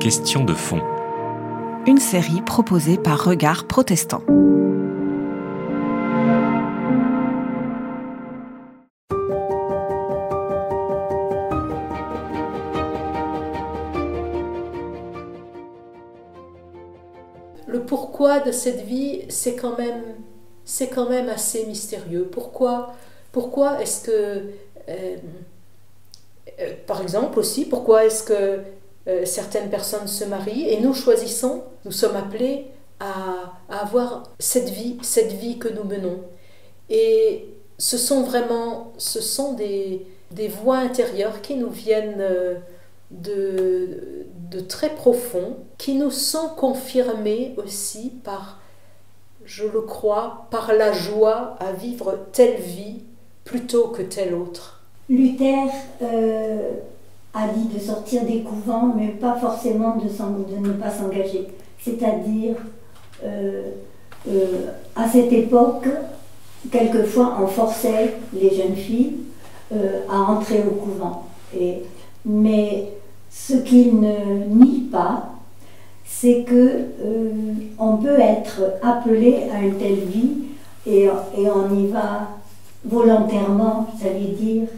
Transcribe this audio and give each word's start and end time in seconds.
Question 0.00 0.44
de 0.44 0.54
fond. 0.54 0.80
Une 1.86 1.98
série 1.98 2.42
proposée 2.42 2.96
par 2.98 3.24
Regard 3.24 3.68
Protestant. 3.68 4.22
Le 17.68 17.82
pourquoi 17.86 18.40
de 18.40 18.50
cette 18.50 18.80
vie, 18.80 19.22
c'est 19.28 19.54
quand 19.54 19.78
même, 19.78 20.02
c'est 20.64 20.88
quand 20.88 21.08
même 21.08 21.28
assez 21.28 21.66
mystérieux. 21.66 22.28
Pourquoi, 22.28 22.94
pourquoi 23.30 23.80
est-ce 23.80 24.06
que, 24.06 24.10
euh, 24.88 25.16
euh, 26.58 26.72
par 26.88 27.00
exemple 27.00 27.38
aussi, 27.38 27.64
pourquoi 27.64 28.04
est-ce 28.04 28.24
que 28.24 28.60
euh, 29.08 29.24
certaines 29.24 29.70
personnes 29.70 30.06
se 30.06 30.24
marient 30.24 30.68
et 30.68 30.80
nous 30.80 30.94
choisissons, 30.94 31.62
nous 31.84 31.92
sommes 31.92 32.16
appelés 32.16 32.66
à, 33.00 33.54
avoir 33.68 34.24
cette 34.38 34.68
vie, 34.68 34.98
cette 35.02 35.32
vie 35.32 35.58
que 35.58 35.68
nous 35.68 35.84
menons. 35.84 36.20
Et 36.90 37.46
ce 37.78 37.96
sont 37.96 38.22
vraiment, 38.22 38.92
ce 38.98 39.20
sont 39.20 39.54
des, 39.54 40.06
voix 40.62 40.78
intérieures 40.78 41.40
qui 41.40 41.54
nous 41.54 41.70
viennent 41.70 42.24
de, 43.10 44.26
de 44.50 44.60
très 44.60 44.94
profond, 44.94 45.56
qui 45.78 45.94
nous 45.94 46.10
sont 46.10 46.48
confirmés 46.56 47.54
aussi 47.56 48.10
par, 48.24 48.60
je 49.44 49.64
le 49.64 49.82
crois, 49.82 50.48
par 50.50 50.72
la 50.72 50.92
joie 50.92 51.56
à 51.60 51.72
vivre 51.72 52.18
telle 52.32 52.60
vie 52.60 53.02
plutôt 53.44 53.88
que 53.88 54.02
telle 54.02 54.34
autre. 54.34 54.78
Luther 55.08 55.68
euh, 56.02 56.47
a 57.34 57.48
dit 57.48 57.74
de 57.74 57.78
sortir 57.78 58.24
des 58.24 58.40
couvents, 58.40 58.92
mais 58.96 59.08
pas 59.08 59.36
forcément 59.36 59.96
de, 59.96 60.68
ne 60.68 60.72
pas 60.74 60.90
s'engager. 60.90 61.46
C'est-à-dire, 61.78 62.56
euh, 63.24 63.70
euh, 64.28 64.70
à 64.96 65.08
cette 65.08 65.32
époque, 65.32 65.86
quelquefois, 66.70 67.38
on 67.40 67.46
forçait 67.46 68.14
les 68.32 68.54
jeunes 68.54 68.74
filles 68.74 69.16
euh, 69.72 70.00
à 70.10 70.20
entrer 70.20 70.62
au 70.66 70.74
couvent. 70.74 71.26
Mais 72.24 72.92
ce 73.30 73.54
qu'il 73.54 74.00
ne 74.00 74.46
nie 74.48 74.80
pas, 74.90 75.30
c'est 76.04 76.42
que 76.42 76.54
euh, 77.04 77.30
on 77.78 77.98
peut 77.98 78.18
être 78.18 78.62
appelé 78.82 79.44
à 79.54 79.60
une 79.60 79.74
telle 79.74 80.00
vie 80.00 80.32
et, 80.86 81.04
et 81.04 81.50
on 81.50 81.74
y 81.74 81.86
va 81.88 82.28
volontairement, 82.84 83.86
ça 84.00 84.08
veut 84.08 84.34
dire. 84.34 84.68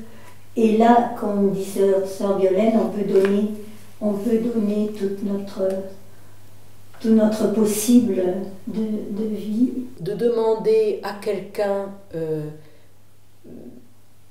Et 0.57 0.77
là, 0.77 1.15
comme 1.19 1.53
dit 1.53 1.65
Sœur, 1.65 2.39
Violaine, 2.39 2.79
on 2.79 2.89
peut 2.89 3.05
donner, 3.05 3.51
on 4.01 4.13
peut 4.15 4.39
donner 4.39 4.91
toute 4.99 5.23
notre, 5.23 5.69
tout 7.01 7.11
notre 7.11 7.53
possible 7.53 8.23
de, 8.67 8.83
de 9.11 9.25
vie. 9.25 9.73
De 10.01 10.15
demander 10.15 11.01
à 11.03 11.15
quelqu'un, 11.15 11.91
euh, 12.15 12.49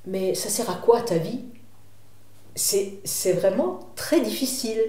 mais 0.05 0.35
ça 0.35 0.49
sert 0.49 0.69
à 0.69 0.75
quoi 0.75 1.01
ta 1.01 1.17
vie? 1.17 1.41
C'est 2.55 3.33
vraiment 3.33 3.79
très 3.95 4.19
difficile. 4.19 4.81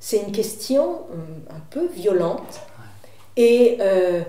C'est 0.00 0.18
une 0.18 0.32
question 0.32 1.02
euh, 1.12 1.54
un 1.54 1.60
peu 1.70 1.86
violente 1.86 2.60
et, 3.36 3.76
euh, 3.80 4.22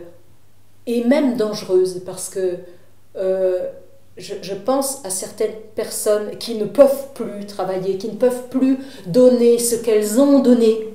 et 0.85 1.03
même 1.03 1.35
dangereuse 1.35 2.03
parce 2.05 2.29
que 2.29 2.57
euh, 3.15 3.71
je, 4.17 4.53
pense 4.53 5.03
à 5.05 5.09
certaines 5.09 5.55
personnes 5.75 6.37
qui 6.37 6.55
ne 6.55 6.65
peuvent 6.65 7.13
plus 7.13 7.45
travailler, 7.45 7.97
qui 7.97 8.09
ne 8.09 8.15
peuvent 8.15 8.49
plus 8.49 8.77
donner 9.07 9.57
ce 9.57 9.75
qu'elles 9.75 10.19
ont 10.19 10.39
donné 10.39 10.89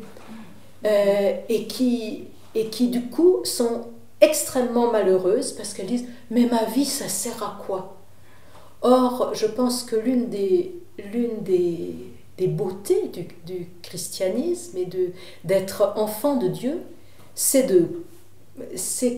et, 0.84 1.66
qui, 1.66 2.24
et 2.55 2.66
qui 2.66 2.89
du 2.89 3.02
coup 3.06 3.41
sont 3.44 3.86
extrêmement 4.20 4.91
malheureuses 4.91 5.52
parce 5.52 5.74
qu'elles 5.74 5.86
disent 5.86 6.06
mais 6.30 6.46
ma 6.46 6.64
vie 6.64 6.84
ça 6.84 7.08
sert 7.08 7.42
à 7.42 7.58
quoi? 7.67 7.96
Or 8.83 9.33
je 9.35 9.46
pense 9.46 9.83
que 9.83 9.96
l'une 9.96 10.29
des 10.29 10.74
l'une 11.12 11.42
des, 11.42 11.95
des, 12.36 12.48
beautés 12.48 13.08
du, 13.08 13.29
du, 13.46 13.68
christianisme 13.83 14.79
et 14.79 14.89
d'être 15.45 15.92
enfant 15.96 16.36
de 16.36 16.48
Dieu, 16.48 16.83
c'est 17.35 17.67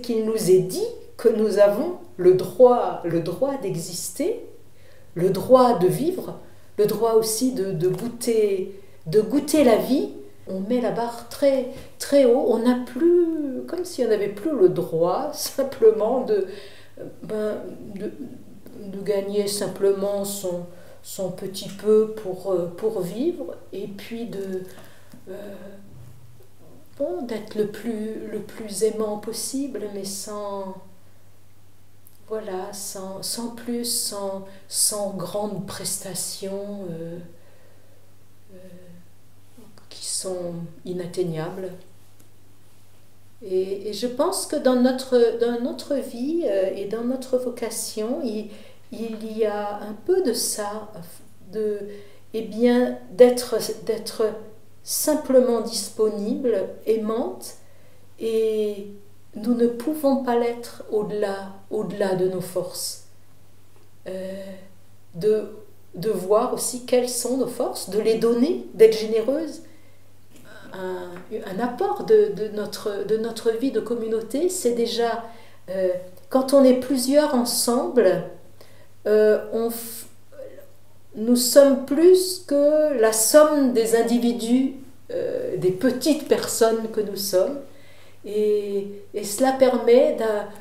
qu'il 0.03 0.25
nous 0.27 0.51
est 0.51 0.61
dit 0.61 0.87
que 1.21 1.29
nous 1.29 1.59
avons 1.59 1.99
le 2.17 2.33
droit, 2.33 3.03
le 3.05 3.21
droit 3.21 3.59
d'exister, 3.59 4.41
le 5.15 5.29
droit 5.29 5.79
de 5.79 5.87
vivre, 5.87 6.39
le 6.79 6.87
droit 6.87 7.13
aussi 7.13 7.53
de, 7.53 7.73
de, 7.73 7.89
goûter, 7.89 8.81
de 9.07 9.21
goûter 9.21 9.63
la 9.63 9.77
vie. 9.77 10.13
On 10.49 10.61
met 10.61 10.81
la 10.81 10.93
barre 10.93 11.29
très, 11.29 11.69
très 11.99 12.25
haut. 12.25 12.47
On 12.49 12.61
n'a 12.61 12.87
plus, 12.87 13.65
comme 13.69 13.85
si 13.85 14.03
on 14.03 14.09
n'avait 14.09 14.31
plus 14.31 14.59
le 14.59 14.71
droit 14.71 15.31
simplement 15.35 16.25
de, 16.25 16.47
ben, 17.23 17.59
de, 17.95 18.11
de 18.87 19.03
gagner 19.05 19.47
simplement 19.47 20.25
son, 20.25 20.65
son 21.03 21.31
petit 21.33 21.69
peu 21.69 22.13
pour, 22.13 22.51
euh, 22.51 22.67
pour 22.79 23.03
vivre 23.03 23.57
et 23.75 23.89
puis 23.89 24.25
de 24.25 24.63
euh, 25.29 25.55
bon, 26.99 27.21
d'être 27.27 27.57
le 27.57 27.67
plus, 27.67 28.27
le 28.33 28.39
plus 28.41 28.85
aimant 28.85 29.19
possible 29.19 29.83
mais 29.95 30.05
sans 30.05 30.77
voilà 32.31 32.73
sans, 32.73 33.23
sans 33.23 33.49
plus 33.49 33.85
sans, 33.85 34.47
sans 34.69 35.11
grandes 35.11 35.67
prestations 35.67 36.87
euh, 36.91 37.19
qui 39.89 40.07
sont 40.07 40.55
inatteignables. 40.85 41.73
Et, 43.43 43.93
je 43.93 44.07
pense 44.07 44.47
que 44.47 44.55
dans 44.55 44.77
notre, 44.77 45.17
vie 45.97 46.45
et 46.45 46.87
dans 46.87 47.03
notre 47.03 47.37
vocation, 47.37 48.21
il, 48.23 48.51
il 48.93 49.37
y 49.37 49.45
a 49.45 49.81
un 49.81 49.95
peu 50.07 50.23
de 50.23 50.33
ça, 50.33 50.93
de, 51.51 51.81
eh 52.33 52.43
bien, 52.43 52.99
d'être, 53.11 53.57
d'être 53.87 54.33
simplement 54.85 55.63
disponible, 55.63 56.69
aimante, 56.87 57.55
et 58.21 58.89
nous 59.35 59.55
ne 59.55 59.67
pouvons 59.67 60.25
pas 60.25 60.37
l'être 60.39 60.83
au-delà, 60.91 61.53
au-delà 61.71 62.15
de 62.17 62.29
nos 62.29 62.41
forces. 62.41 63.05
Euh, 64.09 64.45
de, 65.15 65.49
de 65.95 66.11
voir 66.11 66.55
aussi 66.55 66.87
quelles 66.87 67.09
sont 67.09 67.37
nos 67.37 67.47
forces, 67.47 67.91
de 67.91 68.01
les 68.01 68.15
donner, 68.15 68.67
d'être 68.75 68.97
généreuse. 68.97 69.63
Un, 70.73 71.11
un 71.47 71.59
apport 71.59 72.05
de, 72.05 72.33
de, 72.35 72.49
notre, 72.49 73.05
de 73.07 73.17
notre 73.17 73.51
vie 73.51 73.73
de 73.73 73.81
communauté, 73.81 74.49
c'est 74.49 74.73
déjà 74.73 75.25
euh, 75.69 75.89
quand 76.29 76.55
on 76.55 76.63
est 76.65 76.79
plusieurs 76.79 77.35
ensemble, 77.35 78.25
euh, 79.07 79.45
on 79.53 79.71
nous 81.17 81.37
sommes 81.37 81.87
plus 81.87 82.45
que 82.47 82.97
la 83.01 83.13
somme 83.13 83.73
des 83.73 83.97
individus, 83.97 84.75
des 85.57 85.73
petites 85.73 86.29
personnes 86.29 86.89
que 86.93 87.01
nous 87.01 87.17
sommes. 87.17 87.59
Et, 88.25 88.87
et 89.15 89.25
cela 89.25 89.53
permet 89.53 90.17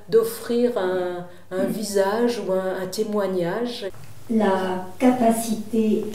d'offrir 0.07 0.77
un, 0.77 1.25
visage 1.65 2.39
ou 2.39 2.51
un, 2.51 2.87
témoignage. 2.87 3.87
La 4.29 4.85
capacité, 4.97 6.05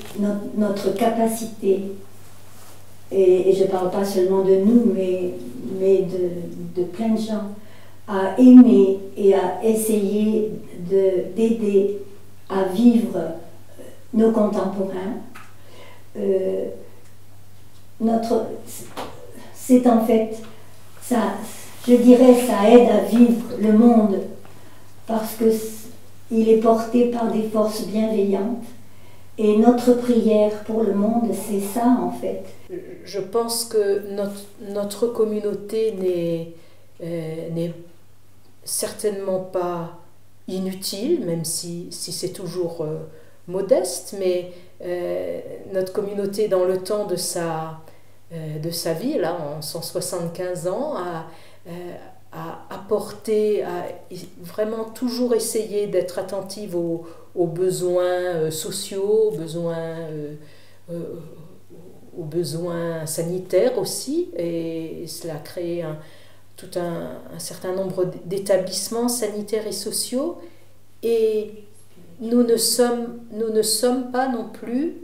notre, 0.57 0.95
capacité, 0.95 1.83
et, 3.11 3.53
je 3.53 3.65
ne 3.65 3.69
parle 3.69 3.91
pas 3.91 4.05
seulement 4.05 4.43
de 4.43 4.57
nous, 4.57 4.93
mais, 4.95 5.35
mais 5.79 6.03
de, 6.03 6.81
de 6.81 6.87
plein 6.87 7.11
de 7.11 7.21
gens, 7.21 7.51
à 8.07 8.39
aimer 8.39 9.01
et 9.17 9.35
à 9.35 9.65
essayer 9.65 10.53
d'aider 10.79 11.99
à 12.49 12.65
vivre 12.65 13.17
euh, 13.17 13.31
nos 14.13 14.31
contemporains. 14.31 15.17
Euh, 16.17 16.69
c'est 19.55 19.87
en 19.87 20.05
fait, 20.05 20.37
ça, 21.09 21.35
je 21.87 21.95
dirais, 21.95 22.35
ça 22.47 22.71
aide 22.71 22.89
à 22.89 23.01
vivre 23.01 23.43
le 23.59 23.73
monde 23.73 24.21
parce 25.07 25.35
que 25.35 25.45
il 26.31 26.49
est 26.49 26.59
porté 26.59 27.11
par 27.11 27.31
des 27.31 27.43
forces 27.43 27.87
bienveillantes. 27.87 28.65
Et 29.37 29.57
notre 29.57 29.95
prière 29.95 30.63
pour 30.65 30.83
le 30.83 30.95
monde, 30.95 31.31
c'est 31.33 31.61
ça 31.61 31.87
en 31.87 32.13
fait. 32.13 32.45
Je 33.05 33.19
pense 33.19 33.65
que 33.65 34.15
notre, 34.15 34.45
notre 34.69 35.09
communauté 35.09 35.93
n'est 35.93 36.53
euh, 37.03 37.69
certainement 38.65 39.41
pas 39.41 39.99
inutile, 40.47 41.25
même 41.27 41.45
si, 41.45 41.89
si 41.91 42.13
c'est 42.13 42.29
toujours 42.29 42.83
euh, 42.83 42.99
modeste, 43.49 44.15
mais 44.19 44.53
euh, 44.83 45.41
notre 45.73 45.93
communauté 45.93 46.49
dans 46.49 46.65
le 46.65 46.79
temps 46.79 47.07
de 47.07 47.17
sa, 47.17 47.81
de 48.33 48.71
sa 48.71 48.95
vie, 48.95 49.19
là, 49.19 49.37
en 49.59 49.63
175 49.63 50.67
ans, 50.67 50.97
a, 50.97 51.27
a 52.33 52.67
apporté, 52.71 53.63
a 53.63 53.87
vraiment 54.41 54.85
toujours 54.85 55.35
essayé 55.35 55.87
d'être 55.87 56.19
attentive 56.19 56.75
aux, 56.75 57.07
besoins 57.47 58.51
sociaux, 58.51 59.33
aux 62.17 62.25
besoins, 62.25 63.07
sanitaires 63.07 63.79
aussi, 63.79 64.31
et 64.37 65.05
cela 65.07 65.35
a 65.37 65.39
créé 65.39 65.83
un, 65.83 65.99
tout 66.57 66.71
un, 66.77 67.39
certain 67.39 67.75
nombre 67.75 68.11
d'établissements 68.25 69.09
sanitaires 69.09 69.67
et 69.67 69.73
sociaux, 69.73 70.39
et 71.03 71.65
nous 72.21 72.43
ne 72.43 72.57
sommes 72.57 74.11
pas 74.13 74.29
non 74.29 74.49
plus 74.49 74.97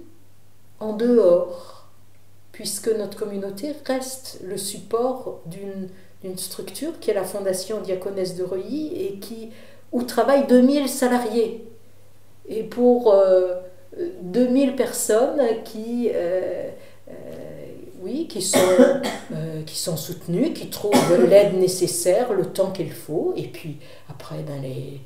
en 0.78 0.94
dehors, 0.94 1.79
puisque 2.52 2.88
notre 2.88 3.18
communauté 3.18 3.74
reste 3.84 4.40
le 4.44 4.56
support 4.56 5.40
d'une 5.46 6.36
structure 6.36 6.98
qui 7.00 7.10
est 7.10 7.14
la 7.14 7.24
Fondation 7.24 7.80
Diaconesse 7.80 8.36
de 8.36 8.44
Reuilly 8.44 8.92
et 8.94 9.18
qui, 9.18 9.50
où 9.92 10.02
travaillent 10.02 10.46
2000 10.46 10.88
salariés. 10.88 11.64
Et 12.48 12.64
pour 12.64 13.14
2000 14.22 14.70
euh, 14.70 14.72
personnes 14.72 15.40
qui, 15.64 16.10
euh, 16.12 16.68
euh, 17.08 17.12
oui, 18.02 18.26
qui, 18.26 18.42
sont, 18.42 18.58
qui 19.66 19.78
sont 19.78 19.96
soutenues, 19.96 20.52
qui 20.52 20.68
trouvent 20.68 21.24
l'aide 21.28 21.54
nécessaire, 21.54 22.32
le 22.32 22.46
temps 22.46 22.70
qu'il 22.72 22.92
faut, 22.92 23.32
et 23.36 23.46
puis 23.46 23.78
après, 24.08 24.42
ben, 24.42 24.60
les, 24.60 25.00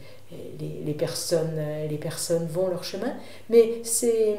les, 0.85 0.95
personnes, 0.95 1.61
les 1.89 1.99
personnes 1.99 2.47
vont 2.47 2.69
leur 2.69 2.83
chemin. 2.83 3.15
Mais 3.51 3.81
c'est. 3.83 4.37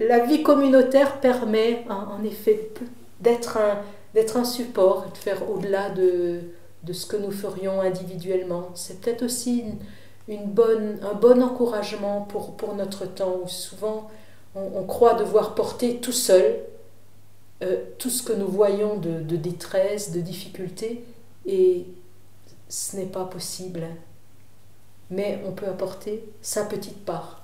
La 0.00 0.20
vie 0.20 0.42
communautaire 0.42 1.20
permet, 1.20 1.84
en 1.88 2.22
effet, 2.24 2.70
d'être 3.20 3.58
un, 3.58 4.44
support, 4.44 5.10
de 5.12 5.18
faire 5.18 5.48
au-delà 5.50 5.90
de, 5.90 6.40
ce 6.92 7.06
que 7.06 7.16
nous 7.16 7.30
ferions 7.30 7.80
individuellement. 7.80 8.70
C'est 8.74 9.00
peut-être 9.00 9.22
aussi 9.22 9.64
un 10.30 11.14
bon 11.14 11.42
encouragement 11.42 12.22
pour, 12.22 12.74
notre 12.74 13.06
temps, 13.06 13.40
où 13.44 13.48
souvent 13.48 14.10
on, 14.54 14.84
croit 14.84 15.14
devoir 15.14 15.54
porter 15.54 15.96
tout 15.96 16.12
seul 16.12 16.56
euh, 17.62 17.82
tout 17.98 18.10
ce 18.10 18.22
que 18.22 18.32
nous 18.32 18.46
voyons 18.46 18.96
de 18.96 19.36
détresse, 19.36 20.12
de 20.12 20.20
difficulté, 20.20 21.04
et 21.44 21.86
ce 22.68 22.96
n'est 22.96 23.06
pas 23.06 23.24
possible. 23.24 23.82
Mais 25.10 25.40
on 25.46 25.52
peut 25.52 25.66
apporter 25.66 26.22
sa 26.42 26.64
petite 26.64 27.04
part. 27.04 27.37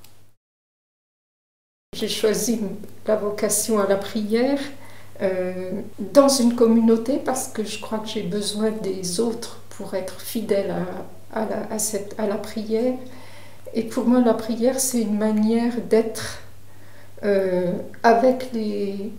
J'ai 1.95 2.09
choisi 2.09 2.61
la 3.07 3.15
vocation 3.15 3.79
à 3.79 3.87
la 3.87 3.97
prière 3.97 4.59
euh, 5.23 5.71
dans 6.13 6.27
une 6.27 6.57
communauté 6.57 7.21
parce 7.25 7.47
que 7.47 7.63
je 7.63 7.81
crois 7.81 7.99
que 7.99 8.09
j'ai 8.09 8.23
besoin 8.23 8.73
des 8.73 9.21
autres 9.21 9.61
pour 9.71 9.95
être 9.95 10.21
fidèle 10.21 10.75
à, 11.33 11.47
la, 12.27 12.35
prière. 12.35 12.95
Et 13.75 13.85
pour 13.85 14.07
moi, 14.07 14.21
la 14.23 14.35
prière, 14.35 14.81
c'est 14.81 15.03
une 15.03 15.17
manière 15.17 15.75
d'être 15.89 16.41
euh, 17.23 17.71
avec 18.03 18.51
les, 18.53 19.13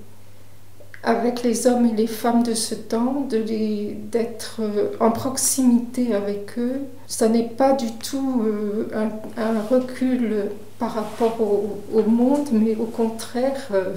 hommes 1.67 1.85
et 1.85 1.95
les 1.95 2.07
femmes 2.07 2.43
de 2.43 2.53
ce 2.53 2.75
temps, 2.75 3.25
d'être 3.29 4.57
euh, 4.59 4.89
en 4.99 5.11
proximité 5.11 6.13
avec 6.13 6.59
eux. 6.59 6.81
Ça 7.07 7.29
n'est 7.29 7.47
pas 7.47 7.71
du 7.71 7.89
tout 7.93 8.43
un, 8.93 9.61
recul 9.61 10.49
par 10.79 10.93
rapport 10.93 11.39
au, 11.41 12.03
monde, 12.03 12.49
mais 12.51 12.75
au 12.75 12.85
contraire 12.85 13.67
euh, 13.71 13.95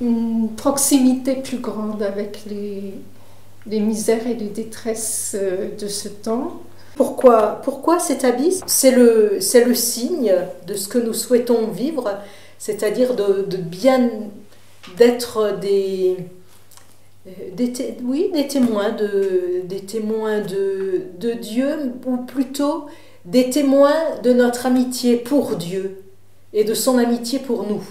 une 0.00 0.50
proximité 0.56 1.36
plus 1.36 1.58
grande 1.58 2.02
avec 2.02 2.40
les, 2.46 3.80
misères 3.80 4.26
et 4.26 4.34
les 4.34 4.48
détresses 4.48 5.36
de 5.78 5.88
ce 5.88 6.08
temps. 6.08 6.60
Pourquoi, 6.96 7.60
pourquoi 7.62 7.98
cet 7.98 8.24
abysse? 8.24 8.60
C'est 8.66 8.90
le, 8.90 9.38
le 9.38 9.74
signe 9.74 10.34
de 10.66 10.74
ce 10.74 10.88
que 10.88 10.98
nous 10.98 11.14
souhaitons 11.14 11.68
vivre, 11.68 12.18
c'est-à-dire 12.58 13.14
de, 13.14 13.56
bien 13.56 14.10
d'être 14.98 15.58
des, 15.60 16.16
euh, 17.26 17.30
des 17.54 17.96
oui, 18.02 18.30
des 18.34 18.46
témoins, 18.46 18.90
de, 18.90 19.62
des 19.64 19.80
témoins 19.80 20.40
de, 20.40 21.04
de 21.18 21.32
Dieu, 21.32 21.92
ou 22.06 22.18
plutôt 22.18 22.86
des 23.24 23.48
témoins 23.48 24.16
de 24.22 24.32
notre 24.32 24.66
amitié 24.66 25.16
pour 25.16 25.56
Dieu 25.56 26.02
et 26.52 26.64
de 26.64 26.74
son 26.74 26.98
amitié 26.98 27.38
pour 27.38 27.66
nous. 27.66 27.82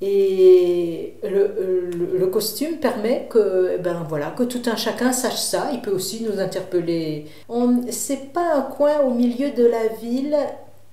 Et 0.00 1.14
le, 1.22 2.26
costume 2.26 2.78
permet 2.78 3.28
que, 3.30 3.76
ben 3.78 4.04
voilà, 4.08 4.30
que 4.30 4.42
tout 4.42 4.62
un 4.66 4.74
chacun 4.74 5.12
sache 5.12 5.38
ça. 5.38 5.70
Il 5.72 5.80
peut 5.80 5.92
aussi 5.92 6.24
nous 6.24 6.40
interpeller. 6.40 7.26
C'est 7.90 8.32
pas 8.32 8.54
un 8.54 8.62
coin 8.62 9.00
au 9.00 9.10
milieu 9.10 9.50
de 9.50 9.64
la 9.64 9.88
ville. 10.00 10.36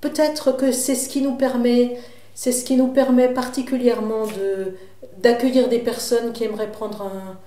Peut-être 0.01 0.51
que 0.55 0.71
c'est 0.71 0.95
ce 0.95 1.09
qui 1.09 1.21
nous 1.21 1.35
permet, 1.35 1.97
c'est 2.35 2.51
ce 2.51 2.63
qui 2.63 2.75
nous 2.75 2.89
permet 2.89 3.29
particulièrement 3.29 4.25
de, 4.27 4.75
d'accueillir 5.17 5.69
des 5.69 5.79
personnes 5.79 6.31
qui 6.33 6.43
aimeraient 6.43 6.71
prendre 6.71 7.01
un, 7.01 7.37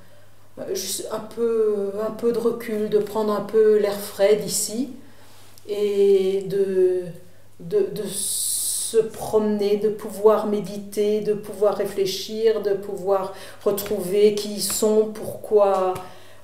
un, 0.58 1.20
peu, 1.34 1.92
un 2.04 2.10
peu 2.10 2.32
de 2.32 2.38
recul, 2.38 2.88
de 2.88 2.98
prendre 2.98 3.32
un 3.32 3.42
peu 3.42 3.78
l'air 3.78 3.98
frais 3.98 4.36
d'ici 4.36 4.90
et 5.68 6.42
de, 6.48 7.02
de, 7.68 7.88
de, 7.92 8.06
se 8.06 8.98
promener, 8.98 9.78
de 9.78 9.88
pouvoir 9.88 10.46
méditer, 10.46 11.22
de 11.22 11.32
pouvoir 11.32 11.76
réfléchir, 11.76 12.60
de 12.60 12.74
pouvoir 12.74 13.32
retrouver 13.64 14.34
qui 14.34 14.54
ils 14.54 14.62
sont, 14.62 15.12
pourquoi, 15.14 15.94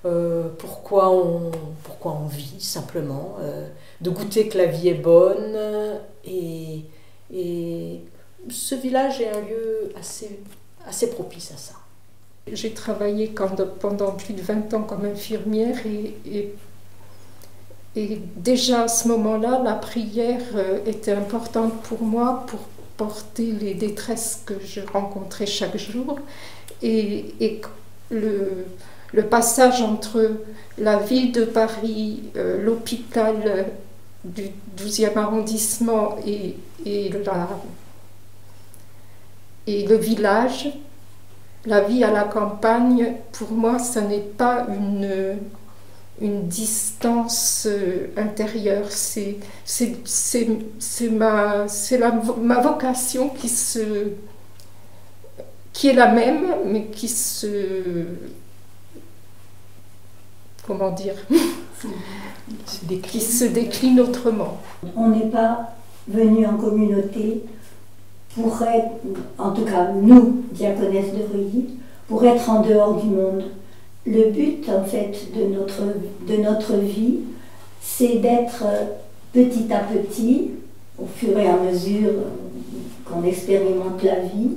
euh, 0.06 0.49
pourquoi, 0.56 1.11
on, 1.11 1.50
pourquoi 1.85 2.12
on 2.12 2.26
vit 2.26 2.61
simplement, 2.61 3.37
euh, 3.43 3.69
de 4.00 4.09
goûter 4.09 4.49
que 4.49 4.56
la 4.56 4.65
vie 4.65 4.88
est 4.88 4.94
bonne. 4.94 5.59
Et, 6.25 6.85
et 7.35 8.00
ce 8.49 8.75
village 8.75 9.20
est 9.20 9.29
un 9.29 9.41
lieu 9.41 9.93
assez 9.99 10.41
assez 10.88 11.11
propice 11.11 11.53
à 11.53 11.56
ça. 11.56 11.75
J'ai 12.50 12.73
travaillé 12.73 13.32
pendant 13.81 14.12
plus 14.12 14.32
de 14.32 14.41
20 14.41 14.73
ans 14.75 14.82
comme 14.82 15.05
infirmière 15.05 15.76
et, 15.87 16.55
déjà 17.96 18.82
à 18.82 18.88
ce 18.88 19.08
moment-là, 19.08 19.61
la 19.64 19.75
prière 19.75 20.43
euh, 20.55 20.79
était 20.87 21.12
importante 21.12 21.82
pour 21.82 22.02
moi 22.02 22.44
pour 22.46 22.61
porter 22.96 23.52
les 23.52 23.75
détresses 23.75 24.43
que 24.44 24.55
je 24.64 24.81
rencontrais 24.93 25.46
chaque 25.46 25.76
jour. 25.76 26.19
Et, 26.82 27.35
et 27.40 27.61
le, 28.11 29.23
passage 29.31 29.82
entre 29.82 30.31
la 30.79 30.99
ville 30.99 31.32
de 31.32 31.44
Paris, 31.44 32.23
euh, 32.37 32.62
l'hôpital 32.62 33.67
du 34.25 34.44
12e 34.76 35.17
arrondissement 35.17 36.17
et, 36.26 36.56
et 36.84 37.11
et 39.69 39.87
le 39.87 39.96
village, 39.96 40.70
la 41.67 41.82
vie 41.82 42.03
à 42.03 42.10
la 42.10 42.24
campagne, 42.24 43.17
pour 43.32 43.53
moi, 43.53 43.79
ce 43.79 43.98
n'est 43.98 44.20
pas 44.20 44.67
une, 44.70 45.36
une 46.20 46.48
distance 46.48 47.67
euh, 47.70 48.08
intérieure, 48.17 48.91
c'est 48.91 49.39
ma, 51.10 51.67
ma 52.41 52.60
vocation 52.60 53.29
qui, 53.31 53.48
se, 53.48 54.10
qui 55.72 55.89
est 55.89 55.94
la 55.94 56.13
même, 56.13 56.46
mais 56.67 56.87
qui 56.87 57.08
se... 57.08 58.05
Comment 60.67 60.91
dire 60.91 61.15
Qui 63.03 63.20
se 63.20 63.44
décline 63.44 64.01
autrement. 64.01 64.60
On 64.96 65.08
n'est 65.10 65.31
pas 65.31 65.75
venu 66.08 66.44
en 66.46 66.56
communauté 66.56 67.44
pour 68.34 68.63
être, 68.63 68.91
en 69.39 69.51
tout 69.53 69.65
cas 69.65 69.93
nous, 69.93 70.44
diaconesses 70.53 71.13
de 71.13 71.22
Reuilly, 71.32 71.79
pour 72.08 72.25
être 72.25 72.48
en 72.51 72.63
dehors 72.63 73.01
du 73.01 73.08
monde. 73.08 73.44
Le 74.10 74.31
but, 74.31 74.65
en 74.70 74.84
fait, 74.84 75.12
de 75.36 75.55
notre, 75.55 75.82
de 76.27 76.43
notre 76.43 76.77
vie, 76.77 77.19
c'est 77.82 78.17
d'être 78.17 78.65
petit 79.34 79.67
à 79.70 79.81
petit, 79.81 80.53
au 80.98 81.05
fur 81.05 81.38
et 81.38 81.46
à 81.46 81.58
mesure 81.58 82.12
qu'on 83.05 83.22
expérimente 83.22 84.03
la 84.03 84.20
vie, 84.20 84.56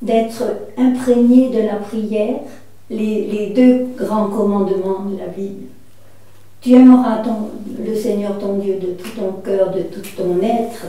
d'être 0.00 0.44
imprégné 0.76 1.50
de 1.50 1.66
la 1.66 1.74
prière, 1.74 2.38
les, 2.88 3.26
les, 3.26 3.46
deux 3.48 3.86
grands 3.96 4.28
commandements 4.28 5.06
de 5.06 5.18
la 5.18 5.26
Bible. 5.26 5.66
Tu 6.60 6.74
aimeras 6.74 7.22
le 7.84 7.96
Seigneur 7.96 8.38
ton 8.38 8.58
Dieu 8.58 8.74
de 8.74 8.92
tout 8.92 9.10
ton 9.16 9.32
cœur, 9.44 9.72
de 9.72 9.82
tout 9.82 10.08
ton 10.16 10.40
être, 10.40 10.86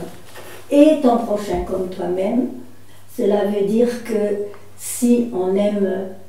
et 0.70 1.00
ton 1.02 1.16
prochain 1.18 1.64
comme 1.66 1.88
toi-même. 1.88 2.50
Cela 3.16 3.46
veut 3.46 3.66
dire 3.66 4.04
que 4.04 4.46
si 4.78 5.26
on 5.34 5.56
aime 5.56 5.88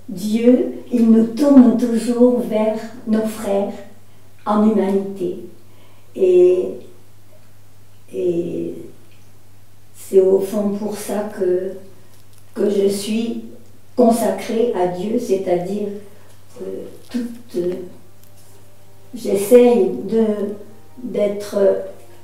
Dieu, 0.10 0.84
il 0.92 1.10
nous 1.10 1.28
tourne 1.28 1.78
toujours 1.78 2.40
vers 2.42 2.78
nos 3.08 3.26
frères 3.26 3.74
en 4.46 4.70
humanité. 4.70 5.46
Et, 6.16 6.68
c'est 9.96 10.20
au 10.20 10.40
fond 10.42 10.72
pour 10.72 10.98
ça 10.98 11.30
que, 11.38 11.78
je 12.58 12.88
suis 12.88 13.46
consacrée 13.96 14.74
à 14.76 14.88
Dieu, 14.88 15.18
c'est-à-dire 15.18 15.88
que 16.60 16.66
toute, 17.10 17.58
j'essaye 19.16 19.92
d'être 21.02 21.58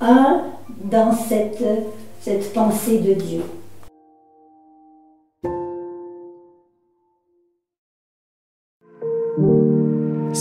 un 0.01 0.43
dans 0.84 1.13
cette 1.13 2.53
pensée 2.53 3.00
de 3.00 3.13
Dieu. 3.13 3.41